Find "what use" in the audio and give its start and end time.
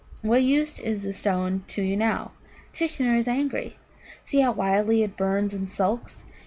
0.23-0.79